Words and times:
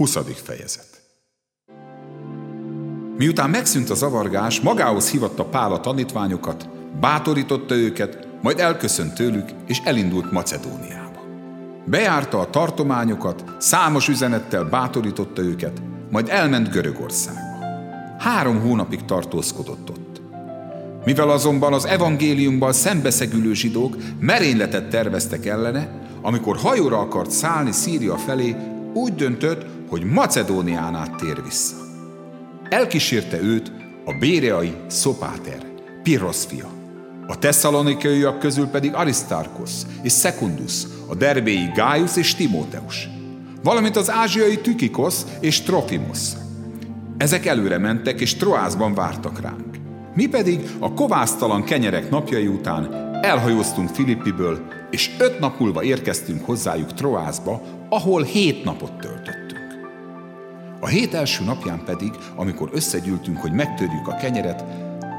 20. 0.00 0.18
fejezet 0.44 1.02
Miután 3.16 3.50
megszűnt 3.50 3.90
a 3.90 3.94
zavargás, 3.94 4.60
magához 4.60 5.10
hivatta 5.10 5.44
Pál 5.44 5.72
a 5.72 5.80
tanítványokat, 5.80 6.68
bátorította 7.00 7.74
őket, 7.74 8.28
majd 8.42 8.58
elköszönt 8.58 9.14
tőlük, 9.14 9.48
és 9.66 9.80
elindult 9.84 10.32
Macedóniába. 10.32 11.20
Bejárta 11.84 12.38
a 12.38 12.50
tartományokat, 12.50 13.44
számos 13.58 14.08
üzenettel 14.08 14.64
bátorította 14.64 15.42
őket, 15.42 15.82
majd 16.10 16.28
elment 16.28 16.70
Görögországba. 16.70 17.66
Három 18.18 18.60
hónapig 18.60 19.04
tartózkodott 19.04 19.90
ott. 19.90 20.20
Mivel 21.04 21.30
azonban 21.30 21.72
az 21.72 21.84
evangéliumban 21.84 22.72
szembeszegülő 22.72 23.54
zsidók 23.54 23.96
merényletet 24.20 24.90
terveztek 24.90 25.46
ellene, 25.46 26.00
amikor 26.22 26.56
hajóra 26.56 26.98
akart 26.98 27.30
szállni 27.30 27.72
Szíria 27.72 28.16
felé, 28.16 28.56
úgy 28.94 29.14
döntött, 29.14 29.66
hogy 29.88 30.04
Macedónián 30.04 30.94
át 30.94 31.16
tér 31.16 31.42
vissza. 31.42 31.76
Elkísérte 32.68 33.40
őt 33.42 33.72
a 34.04 34.12
béreai 34.12 34.74
Szopáter, 34.86 35.66
Pirrosz 36.02 36.44
fia. 36.44 36.68
A 37.26 37.38
tesszalonikaiak 37.38 38.38
közül 38.38 38.66
pedig 38.66 38.94
Aristarkos 38.94 39.70
és 40.02 40.12
Secundus, 40.12 40.82
a 41.08 41.14
derbéi 41.14 41.70
Gaius 41.74 42.16
és 42.16 42.34
Timóteus, 42.34 43.08
valamint 43.62 43.96
az 43.96 44.10
ázsiai 44.10 44.58
Tükikosz 44.58 45.26
és 45.40 45.60
Trofimos. 45.60 46.28
Ezek 47.16 47.46
előre 47.46 47.78
mentek 47.78 48.20
és 48.20 48.34
Troászban 48.34 48.94
vártak 48.94 49.40
ránk. 49.40 49.76
Mi 50.14 50.26
pedig 50.26 50.70
a 50.78 50.92
kovásztalan 50.92 51.64
kenyerek 51.64 52.10
napjai 52.10 52.46
után 52.46 52.94
elhajóztunk 53.22 53.88
Filippiből, 53.88 54.58
és 54.90 55.10
öt 55.18 55.38
nap 55.38 55.58
múlva 55.58 55.82
érkeztünk 55.82 56.44
hozzájuk 56.44 56.94
Troászba, 56.94 57.62
ahol 57.90 58.22
hét 58.22 58.64
napot 58.64 58.92
töltöttünk. 58.92 59.78
A 60.80 60.86
hét 60.86 61.14
első 61.14 61.44
napján 61.44 61.82
pedig, 61.84 62.10
amikor 62.36 62.70
összegyűltünk, 62.72 63.38
hogy 63.38 63.52
megtörjük 63.52 64.08
a 64.08 64.16
kenyeret, 64.16 64.64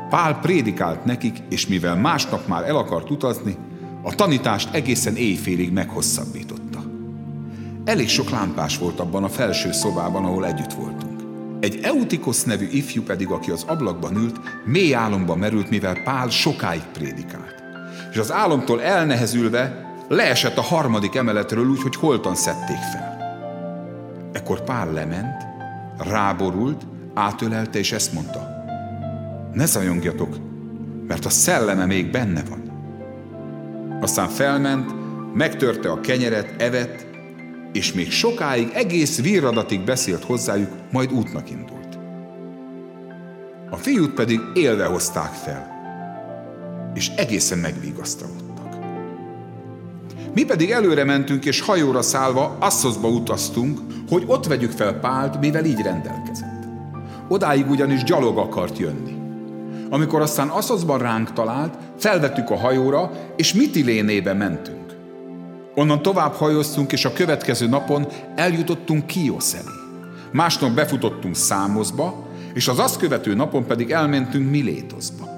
Pál 0.10 0.40
prédikált 0.40 1.06
nekik, 1.06 1.38
és 1.50 1.68
mivel 1.68 1.96
másnap 1.96 2.48
már 2.48 2.64
el 2.64 2.76
akart 2.76 3.10
utazni, 3.10 3.56
a 4.02 4.16
tanítást 4.16 4.74
egészen 4.74 5.16
éjfélig 5.16 5.72
meghosszabbította. 5.72 6.84
Elég 7.86 8.08
sok 8.08 8.30
lámpás 8.30 8.78
volt 8.78 9.00
abban 9.00 9.24
a 9.24 9.30
felső 9.30 9.72
szobában, 9.72 10.26
ahol 10.26 10.46
együtt 10.46 10.74
voltunk. 10.74 11.22
Egy 11.60 11.80
Eutikosz 11.82 12.44
nevű 12.44 12.68
ifjú 12.72 13.04
pedig, 13.04 13.30
aki 13.30 13.52
az 13.52 13.64
ablakban 13.68 14.16
ült, 14.16 14.40
mély 14.66 14.94
álomba 14.94 15.36
merült, 15.36 15.70
mivel 15.70 16.04
Pál 16.04 16.30
sokáig 16.30 16.84
prédikált. 16.94 17.64
És 18.12 18.18
az 18.18 18.32
álomtól 18.32 18.82
elnehezülve 18.82 19.91
leesett 20.12 20.58
a 20.58 20.62
harmadik 20.62 21.16
emeletről 21.16 21.68
úgy, 21.68 21.82
hogy 21.82 21.96
holtan 21.96 22.36
szedték 22.36 22.80
fel. 22.94 23.18
Ekkor 24.34 24.64
Pál 24.64 24.92
lement, 24.92 25.44
ráborult, 25.98 26.82
átölelte, 27.14 27.80
és 27.80 27.92
ezt 27.92 28.14
mondta. 28.14 28.50
Ne 29.54 29.66
zajongjatok, 29.66 30.38
mert 31.08 31.26
a 31.26 31.30
szelleme 31.30 31.86
még 31.86 32.12
benne 32.12 32.44
van. 32.50 32.62
Aztán 34.02 34.28
felment, 34.28 34.92
megtörte 35.34 35.92
a 35.92 36.00
kenyeret, 36.00 36.62
evett, 36.62 37.06
és 37.74 37.94
még 37.94 38.12
sokáig, 38.12 38.72
egész 38.74 39.22
virradatig 39.22 39.84
beszélt 39.84 40.24
hozzájuk, 40.24 40.72
majd 40.92 41.12
útnak 41.12 41.50
indult. 41.50 42.00
A 43.70 43.76
fiút 43.76 44.14
pedig 44.14 44.40
élve 44.54 44.86
hozták 44.86 45.34
fel, 45.34 45.70
és 46.94 47.08
egészen 47.16 47.58
megvigasztalott. 47.58 48.51
Mi 50.34 50.44
pedig 50.44 50.72
előre 50.72 51.04
mentünk, 51.04 51.46
és 51.46 51.62
hajóra 51.62 52.02
szállva 52.02 52.58
Asszoszba 52.60 53.08
utaztunk, 53.08 53.80
hogy 54.10 54.24
ott 54.26 54.46
vegyük 54.46 54.72
fel 54.72 54.94
Pált, 54.94 55.40
mivel 55.40 55.66
így 55.66 55.82
rendelkezett. 55.82 56.68
Odáig 57.28 57.70
ugyanis 57.70 58.04
gyalog 58.04 58.38
akart 58.38 58.78
jönni. 58.78 59.20
Amikor 59.90 60.22
aztán 60.22 60.48
Asszoszban 60.48 61.00
ránk 61.00 61.34
talált, 61.34 61.78
felvettük 61.98 62.50
a 62.50 62.58
hajóra, 62.58 63.12
és 63.36 63.54
Mitilénébe 63.54 64.34
mentünk. 64.34 64.96
Onnan 65.76 66.02
tovább 66.02 66.34
hajóztunk, 66.34 66.92
és 66.92 67.06
a 67.06 67.14
következő 67.14 67.68
napon 67.68 68.08
eljutottunk 68.36 69.06
Kiosz 69.06 69.54
elé. 69.54 69.76
Másnap 70.32 70.72
befutottunk 70.72 71.36
Számoszba, 71.36 72.28
és 72.54 72.68
az 72.68 72.80
azt 72.80 72.98
követő 72.98 73.36
napon 73.36 73.66
pedig 73.66 73.92
elmentünk 73.92 74.50
Milétoszba. 74.50 75.30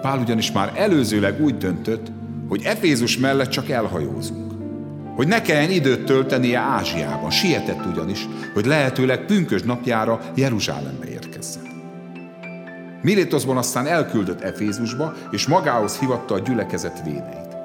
Pál 0.00 0.18
ugyanis 0.18 0.52
már 0.52 0.72
előzőleg 0.74 1.40
úgy 1.40 1.56
döntött, 1.56 2.10
hogy 2.48 2.62
Efézus 2.64 3.18
mellett 3.18 3.48
csak 3.48 3.68
elhajózunk. 3.68 4.52
Hogy 5.16 5.26
ne 5.26 5.42
kelljen 5.42 5.70
időt 5.70 6.04
töltenie 6.04 6.58
Ázsiában. 6.58 7.30
Sietett 7.30 7.86
ugyanis, 7.86 8.28
hogy 8.54 8.66
lehetőleg 8.66 9.24
pünkös 9.24 9.62
napjára 9.62 10.20
Jeruzsálembe 10.34 11.08
érkezzen. 11.08 11.66
Milétoszban 13.02 13.56
aztán 13.56 13.86
elküldött 13.86 14.40
Efézusba, 14.40 15.14
és 15.30 15.46
magához 15.46 15.98
hivatta 15.98 16.34
a 16.34 16.38
gyülekezet 16.38 17.02
védeit. 17.04 17.56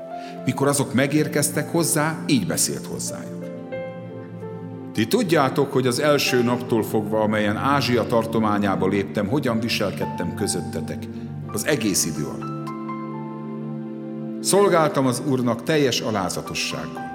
Mikor 0.45 0.67
azok 0.67 0.93
megérkeztek 0.93 1.71
hozzá, 1.71 2.17
így 2.27 2.47
beszélt 2.47 2.85
hozzájuk. 2.85 3.45
Ti 4.93 5.07
tudjátok, 5.07 5.71
hogy 5.71 5.87
az 5.87 5.99
első 5.99 6.43
naptól 6.43 6.83
fogva, 6.83 7.21
amelyen 7.21 7.57
Ázsia 7.57 8.07
tartományába 8.07 8.87
léptem, 8.87 9.27
hogyan 9.27 9.59
viselkedtem 9.59 10.35
közöttetek 10.35 11.03
az 11.51 11.65
egész 11.65 12.05
idő 12.05 12.23
alatt. 12.23 12.42
Szolgáltam 14.43 15.05
az 15.05 15.21
Úrnak 15.27 15.63
teljes 15.63 15.99
alázatossággal. 15.99 17.11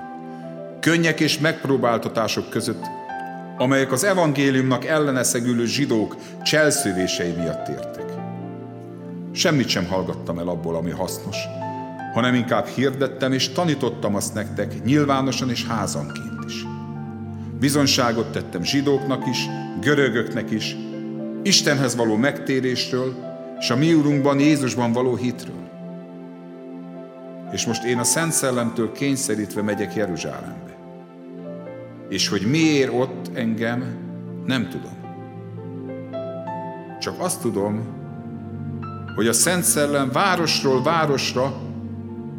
Könnyek 0.80 1.20
és 1.20 1.38
megpróbáltatások 1.38 2.50
között, 2.50 2.84
amelyek 3.58 3.92
az 3.92 4.04
evangéliumnak 4.04 4.84
elleneszegülő 4.84 5.66
zsidók 5.66 6.16
cselszövései 6.42 7.30
miatt 7.30 7.68
értek. 7.68 8.04
Semmit 9.32 9.68
sem 9.68 9.86
hallgattam 9.86 10.38
el 10.38 10.48
abból, 10.48 10.76
ami 10.76 10.90
hasznos, 10.90 11.36
hanem 12.14 12.34
inkább 12.34 12.66
hirdettem 12.66 13.32
és 13.32 13.48
tanítottam 13.48 14.14
azt 14.14 14.34
nektek 14.34 14.84
nyilvánosan 14.84 15.50
és 15.50 15.66
házanként 15.66 16.44
is. 16.46 16.66
Bizonságot 17.58 18.32
tettem 18.32 18.62
zsidóknak 18.64 19.26
is, 19.26 19.46
görögöknek 19.80 20.50
is, 20.50 20.76
Istenhez 21.42 21.96
való 21.96 22.16
megtérésről, 22.16 23.14
és 23.58 23.70
a 23.70 23.76
mi 23.76 23.94
úrunkban, 23.94 24.40
Jézusban 24.40 24.92
való 24.92 25.16
hitről 25.16 25.68
és 27.53 27.66
most 27.66 27.84
én 27.84 27.98
a 27.98 28.04
Szent 28.04 28.32
Szellemtől 28.32 28.92
kényszerítve 28.92 29.62
megyek 29.62 29.94
Jeruzsálembe. 29.94 30.76
És 32.09 32.28
hogy 32.28 32.42
miért 32.50 32.92
ott 32.92 33.31
engem, 33.34 33.97
nem 34.47 34.69
tudom. 34.69 34.97
Csak 37.00 37.20
azt 37.20 37.41
tudom, 37.41 37.97
hogy 39.14 39.28
a 39.28 39.32
Szent 39.32 39.64
Szellem 39.64 40.10
városról 40.12 40.82
városra 40.82 41.60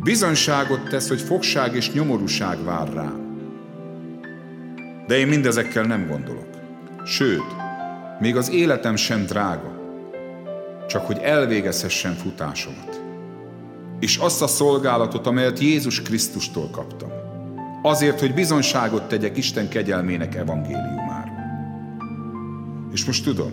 bizonyságot 0.03 0.89
tesz, 0.89 1.07
hogy 1.07 1.21
fogság 1.21 1.75
és 1.75 1.91
nyomorúság 1.91 2.63
vár 2.63 2.93
rám. 2.93 3.27
De 5.07 5.17
én 5.17 5.27
mindezekkel 5.27 5.83
nem 5.83 6.07
gondolok. 6.07 6.47
Sőt, 7.05 7.55
még 8.19 8.35
az 8.35 8.51
életem 8.51 8.95
sem 8.95 9.25
drága, 9.25 9.79
csak 10.87 11.05
hogy 11.05 11.17
elvégezhessen 11.17 12.13
futásomat 12.13 12.98
és 13.99 14.17
azt 14.17 14.41
a 14.41 14.47
szolgálatot, 14.47 15.27
amelyet 15.27 15.59
Jézus 15.59 16.01
Krisztustól 16.01 16.69
kaptam. 16.71 17.09
Azért, 17.81 18.19
hogy 18.19 18.33
bizonságot 18.33 19.03
tegyek 19.07 19.37
Isten 19.37 19.69
kegyelmének 19.69 20.35
evangéliumáról. 20.35 21.37
És 22.93 23.05
most 23.05 23.23
tudom, 23.23 23.51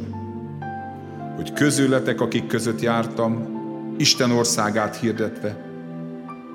hogy 1.37 1.53
közületek, 1.53 2.21
akik 2.21 2.47
között 2.47 2.81
jártam, 2.81 3.55
Isten 3.99 4.31
országát 4.31 4.97
hirdetve, 4.97 5.57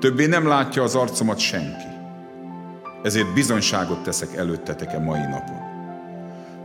többé 0.00 0.26
nem 0.26 0.46
látja 0.46 0.82
az 0.82 0.94
arcomat 0.94 1.38
senki. 1.38 1.90
Ezért 3.02 3.34
bizonyságot 3.34 4.02
teszek 4.02 4.34
előttetek 4.34 4.94
a 4.94 5.00
mai 5.00 5.20
napon, 5.20 5.60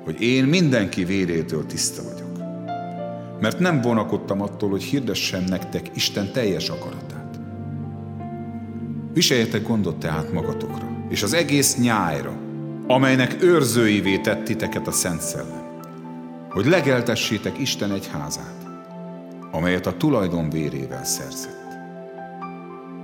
hogy 0.04 0.22
én 0.22 0.44
mindenki 0.44 1.04
vérétől 1.04 1.66
tiszta 1.66 2.02
vagyok. 2.04 2.28
Mert 3.40 3.60
nem 3.60 3.82
vonakodtam 3.82 4.42
attól, 4.42 4.70
hogy 4.70 4.84
hirdessem 4.84 5.44
nektek 5.44 5.90
Isten 5.94 6.32
teljes 6.32 6.70
akaratát. 6.70 7.07
Viseljetek 9.18 9.68
gondot 9.68 10.00
tehát 10.00 10.34
magatokra, 10.34 10.88
és 11.10 11.24
az 11.24 11.34
egész 11.34 11.78
nyájra, 11.78 12.34
amelynek 12.88 13.44
őrzőivé 13.44 14.18
tett 14.18 14.44
titeket 14.44 14.88
a 14.88 14.92
Szent 14.92 15.22
Szellem, 15.22 15.82
hogy 16.50 16.66
legeltessétek 16.66 17.58
Isten 17.58 17.92
egy 17.92 18.08
házát, 18.08 18.68
amelyet 19.52 19.86
a 19.86 19.98
tulajdon 19.98 20.50
vérével 20.50 21.06
szerzett. 21.06 21.66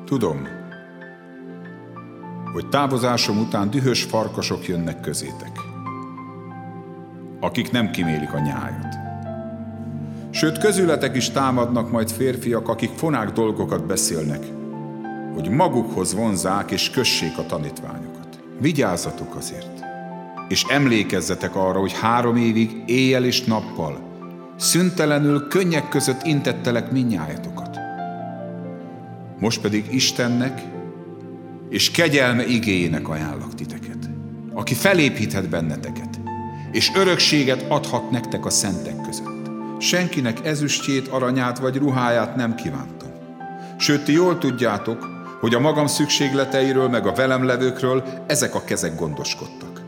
Tudom, 0.05 0.47
hogy 2.53 2.69
távozásom 2.69 3.37
után 3.37 3.69
dühös 3.69 4.03
farkasok 4.03 4.67
jönnek 4.67 5.01
közétek, 5.01 5.59
akik 7.39 7.71
nem 7.71 7.91
kimélik 7.91 8.33
a 8.33 8.39
nyájat. 8.39 8.95
Sőt, 10.29 10.57
közületek 10.57 11.15
is 11.15 11.29
támadnak 11.29 11.91
majd 11.91 12.11
férfiak, 12.11 12.67
akik 12.67 12.91
fonák 12.95 13.31
dolgokat 13.31 13.85
beszélnek, 13.85 14.45
hogy 15.33 15.49
magukhoz 15.49 16.13
vonzák 16.13 16.71
és 16.71 16.89
kössék 16.89 17.37
a 17.37 17.45
tanítványokat. 17.45 18.39
Vigyázzatok 18.59 19.35
azért, 19.35 19.83
és 20.47 20.65
emlékezzetek 20.69 21.55
arra, 21.55 21.79
hogy 21.79 21.93
három 21.93 22.35
évig 22.35 22.83
éjjel 22.85 23.23
és 23.23 23.43
nappal, 23.43 23.99
szüntelenül 24.57 25.47
könnyek 25.47 25.89
között 25.89 26.23
intettelek 26.23 26.91
minnyájatokat. 26.91 27.77
Most 29.39 29.61
pedig 29.61 29.85
Istennek 29.91 30.61
és 31.69 31.91
kegyelme 31.91 32.45
igéjének 32.45 33.09
ajánlak 33.09 33.55
titeket, 33.55 34.09
aki 34.53 34.73
felépíthet 34.73 35.49
benneteket, 35.49 36.19
és 36.71 36.91
örökséget 36.95 37.65
adhat 37.69 38.11
nektek 38.11 38.45
a 38.45 38.49
szentek 38.49 39.01
között. 39.01 39.51
Senkinek 39.79 40.45
ezüstjét, 40.45 41.07
aranyát 41.07 41.59
vagy 41.59 41.77
ruháját 41.77 42.35
nem 42.35 42.55
kívántam. 42.55 43.09
Sőt, 43.77 44.03
ti 44.03 44.11
jól 44.11 44.37
tudjátok, 44.37 45.12
hogy 45.43 45.53
a 45.53 45.59
magam 45.59 45.87
szükségleteiről 45.87 46.89
meg 46.89 47.07
a 47.07 47.13
velem 47.13 47.45
levőkről 47.45 48.03
ezek 48.27 48.55
a 48.55 48.63
kezek 48.63 48.95
gondoskodtak. 48.95 49.81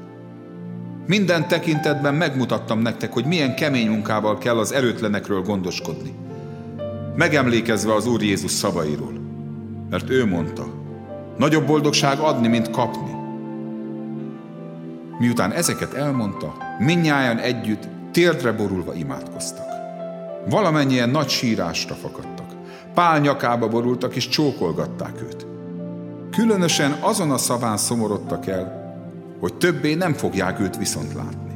Minden 1.08 1.48
tekintetben 1.48 2.16
megmutattam 2.16 2.80
nektek, 2.80 3.14
hogy 3.14 3.26
milyen 3.26 3.56
kemény 3.56 3.90
munkával 3.90 4.38
kell 4.38 4.58
az 4.58 4.74
erőtlenekről 4.74 5.42
gondoskodni. 5.42 6.14
Megemlékezve 7.16 7.94
az 7.94 8.08
Úr 8.08 8.22
Jézus 8.22 8.52
szavairól. 8.52 9.14
Mert 9.90 10.10
ő 10.10 10.26
mondta, 10.26 10.66
nagyobb 11.38 11.68
boldogság 11.68 12.20
adni, 12.20 12.48
mint 12.48 12.70
kapni. 12.70 13.12
Miután 15.20 15.52
ezeket 15.52 15.94
elmondta, 15.94 16.54
minnyáján 16.80 17.38
együtt 17.38 17.88
térdre 18.12 18.52
borulva 18.52 18.94
imádkoztak. 18.94 19.68
Valamennyien 20.50 21.10
nagy 21.10 21.30
sírásra 21.30 21.96
fakadtak. 21.96 22.55
Pál 22.96 23.20
nyakába 23.20 23.68
borultak 23.68 24.16
és 24.16 24.28
csókolgatták 24.28 25.22
őt. 25.22 25.46
Különösen 26.32 26.92
azon 27.02 27.32
a 27.32 27.38
szaván 27.38 27.78
szomorodtak 27.78 28.48
el, 28.48 28.84
hogy 29.40 29.54
többé 29.54 29.94
nem 29.94 30.14
fogják 30.14 30.60
őt 30.60 30.78
viszont 30.78 31.14
látni. 31.14 31.56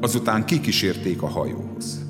Azután 0.00 0.44
kikísérték 0.44 1.22
a 1.22 1.26
hajóhoz. 1.26 2.05